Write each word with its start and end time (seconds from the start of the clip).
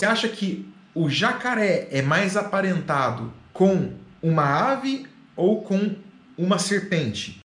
Você 0.00 0.06
acha 0.06 0.28
que 0.30 0.66
o 0.94 1.10
jacaré 1.10 1.86
é 1.90 2.00
mais 2.00 2.34
aparentado 2.34 3.30
com 3.52 3.92
uma 4.22 4.44
ave 4.44 5.06
ou 5.36 5.60
com 5.60 5.94
uma 6.38 6.58
serpente? 6.58 7.40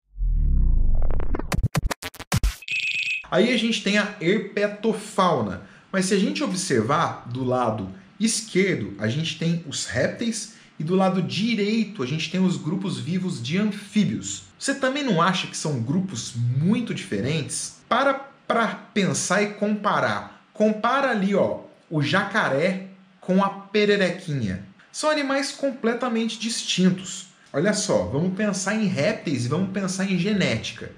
Aí 3.29 3.53
a 3.53 3.57
gente 3.57 3.83
tem 3.83 3.97
a 3.97 4.15
herpetofauna. 4.21 5.63
Mas 5.91 6.05
se 6.05 6.13
a 6.13 6.17
gente 6.17 6.45
observar 6.45 7.27
do 7.27 7.43
lado 7.43 7.89
esquerdo, 8.17 8.93
a 8.99 9.09
gente 9.09 9.37
tem 9.37 9.61
os 9.67 9.85
répteis 9.85 10.53
e 10.79 10.83
do 10.85 10.95
lado 10.95 11.21
direito 11.21 12.01
a 12.01 12.05
gente 12.05 12.31
tem 12.31 12.39
os 12.39 12.55
grupos 12.55 12.97
vivos 12.97 13.43
de 13.43 13.57
anfíbios. 13.57 14.43
Você 14.57 14.75
também 14.75 15.03
não 15.03 15.21
acha 15.21 15.47
que 15.47 15.57
são 15.57 15.81
grupos 15.81 16.33
muito 16.33 16.93
diferentes? 16.93 17.81
Para 17.89 18.13
para 18.47 18.67
pensar 18.93 19.41
e 19.41 19.55
comparar. 19.55 20.45
Compara 20.53 21.09
ali, 21.09 21.35
ó, 21.35 21.65
o 21.89 22.01
jacaré 22.01 22.87
com 23.19 23.43
a 23.43 23.49
pererequinha. 23.49 24.63
São 24.91 25.09
animais 25.09 25.51
completamente 25.51 26.39
distintos. 26.39 27.27
Olha 27.51 27.73
só, 27.73 28.03
vamos 28.05 28.35
pensar 28.35 28.75
em 28.75 28.85
répteis 28.85 29.45
e 29.45 29.49
vamos 29.49 29.71
pensar 29.71 30.05
em 30.05 30.17
genética. 30.17 30.91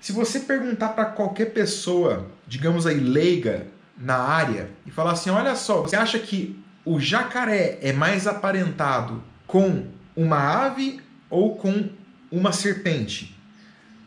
Se 0.00 0.12
você 0.12 0.40
perguntar 0.40 0.90
para 0.90 1.06
qualquer 1.06 1.46
pessoa, 1.46 2.30
digamos 2.46 2.86
aí 2.86 3.00
leiga 3.00 3.66
na 3.98 4.16
área, 4.16 4.70
e 4.86 4.90
falar 4.90 5.12
assim: 5.12 5.30
olha 5.30 5.56
só, 5.56 5.82
você 5.82 5.96
acha 5.96 6.18
que 6.18 6.58
o 6.84 7.00
jacaré 7.00 7.78
é 7.82 7.92
mais 7.92 8.26
aparentado 8.26 9.22
com 9.46 9.86
uma 10.14 10.38
ave 10.38 11.00
ou 11.28 11.56
com 11.56 11.88
uma 12.30 12.52
serpente? 12.52 13.36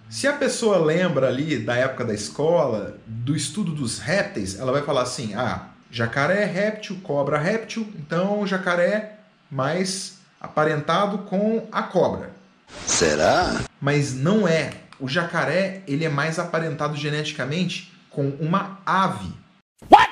Se 0.10 0.28
a 0.28 0.34
pessoa 0.34 0.78
lembra 0.78 1.28
ali 1.28 1.58
da 1.60 1.76
época 1.76 2.06
da 2.06 2.14
escola, 2.14 2.98
do 3.06 3.36
estudo 3.36 3.72
dos 3.74 4.00
répteis, 4.00 4.58
ela 4.58 4.72
vai 4.72 4.82
falar 4.82 5.04
assim: 5.04 5.34
ah, 5.36 5.68
jacaré 5.92 6.44
é 6.44 6.46
réptil, 6.46 7.00
cobra 7.02 7.38
réptil, 7.38 7.92
então 7.98 8.42
o 8.42 8.48
jacaré 8.48 8.88
é 8.88 9.20
mais 9.52 10.20
aparentado 10.40 11.20
com 11.20 11.68
a 11.72 11.84
cobra. 11.84 12.32
Será? 12.86 13.62
Mas 13.82 14.14
não 14.14 14.48
é. 14.48 14.72
O 15.00 15.08
jacaré 15.08 15.82
ele 15.88 16.06
é 16.06 16.10
mais 16.10 16.38
aparentado 16.40 16.96
geneticamente 16.96 17.92
com 18.10 18.30
uma 18.40 18.80
ave. 18.86 19.32
What? 19.90 20.10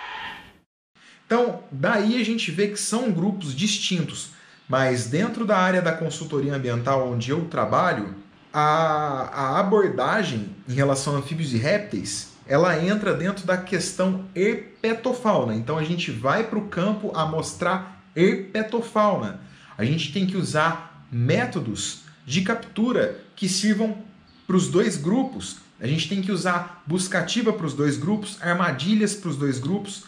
Então, 1.25 1.63
daí 1.71 2.19
a 2.19 2.25
gente 2.25 2.51
vê 2.51 2.67
que 2.69 2.79
são 2.79 3.11
grupos 3.11 3.55
distintos. 3.55 4.31
Mas 4.67 5.07
dentro 5.07 5.45
da 5.45 5.57
área 5.57 5.81
da 5.81 5.93
consultoria 5.93 6.53
ambiental 6.53 7.09
onde 7.09 7.31
eu 7.31 7.45
trabalho, 7.45 8.15
a, 8.51 9.29
a 9.33 9.59
abordagem 9.59 10.49
em 10.67 10.73
relação 10.73 11.15
a 11.15 11.19
anfíbios 11.19 11.53
e 11.53 11.57
répteis 11.57 12.36
ela 12.47 12.81
entra 12.83 13.13
dentro 13.13 13.45
da 13.45 13.57
questão 13.57 14.25
herpetofauna. 14.35 15.55
Então 15.55 15.77
a 15.77 15.83
gente 15.83 16.11
vai 16.11 16.43
para 16.45 16.57
o 16.57 16.67
campo 16.67 17.11
a 17.15 17.25
mostrar 17.25 18.01
herpetofauna. 18.15 19.39
A 19.77 19.83
gente 19.83 20.11
tem 20.11 20.25
que 20.25 20.37
usar 20.37 21.05
métodos 21.11 22.01
de 22.25 22.41
captura 22.41 23.19
que 23.35 23.47
sirvam 23.47 23.97
para 24.45 24.55
os 24.55 24.67
dois 24.69 24.97
grupos. 24.97 25.57
A 25.79 25.85
gente 25.85 26.09
tem 26.09 26.21
que 26.21 26.31
usar 26.31 26.83
buscativa 26.85 27.53
para 27.53 27.65
os 27.65 27.73
dois 27.73 27.97
grupos, 27.97 28.41
armadilhas 28.41 29.13
para 29.13 29.29
os 29.29 29.37
dois 29.37 29.59
grupos. 29.59 30.05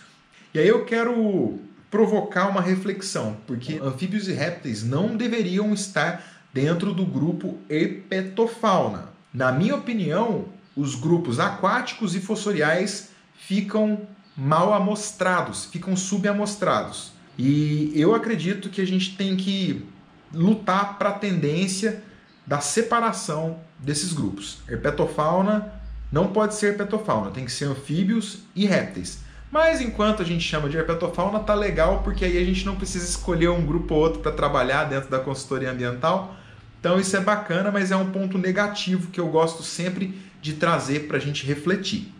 E 0.53 0.59
aí 0.59 0.67
eu 0.67 0.85
quero 0.85 1.59
provocar 1.91 2.47
uma 2.47 2.61
reflexão, 2.61 3.37
porque 3.45 3.79
anfíbios 3.81 4.27
e 4.27 4.33
répteis 4.33 4.83
não 4.83 5.15
deveriam 5.15 5.73
estar 5.73 6.23
dentro 6.53 6.93
do 6.93 7.05
grupo 7.05 7.59
herpetofauna. 7.69 9.09
Na 9.33 9.51
minha 9.51 9.75
opinião, 9.75 10.45
os 10.79 10.95
grupos 10.95 11.39
aquáticos 11.39 12.15
e 12.15 12.21
fossoriais 12.21 13.09
ficam 13.33 14.07
mal 14.35 14.73
amostrados, 14.73 15.65
ficam 15.65 15.95
subamostrados. 15.95 17.11
E 17.37 17.91
eu 17.95 18.15
acredito 18.15 18.69
que 18.69 18.81
a 18.81 18.87
gente 18.87 19.15
tem 19.15 19.35
que 19.35 19.85
lutar 20.33 20.97
para 20.97 21.09
a 21.09 21.13
tendência 21.13 22.03
da 22.45 22.59
separação 22.59 23.59
desses 23.77 24.13
grupos. 24.13 24.59
Herpetofauna 24.67 25.73
não 26.11 26.27
pode 26.27 26.55
ser 26.55 26.67
herpetofauna, 26.67 27.31
tem 27.31 27.45
que 27.45 27.51
ser 27.51 27.65
anfíbios 27.65 28.39
e 28.55 28.65
répteis. 28.65 29.19
Mas 29.51 29.81
enquanto 29.81 30.21
a 30.21 30.25
gente 30.25 30.43
chama 30.43 30.69
de 30.69 30.77
herpetofauna, 30.77 31.39
tá 31.39 31.53
legal 31.53 32.01
porque 32.03 32.23
aí 32.23 32.37
a 32.37 32.45
gente 32.45 32.65
não 32.65 32.75
precisa 32.75 33.05
escolher 33.05 33.49
um 33.49 33.65
grupo 33.65 33.95
ou 33.95 34.01
outro 34.01 34.21
para 34.21 34.31
trabalhar 34.31 34.85
dentro 34.85 35.09
da 35.09 35.19
consultoria 35.19 35.71
ambiental. 35.71 36.35
Então 36.79 36.99
isso 36.99 37.15
é 37.15 37.19
bacana, 37.19 37.71
mas 37.71 37.91
é 37.91 37.95
um 37.95 38.11
ponto 38.11 38.37
negativo 38.37 39.11
que 39.11 39.19
eu 39.19 39.27
gosto 39.27 39.63
sempre 39.63 40.13
de 40.41 40.53
trazer 40.53 41.07
para 41.07 41.17
a 41.17 41.19
gente 41.19 41.45
refletir. 41.45 42.11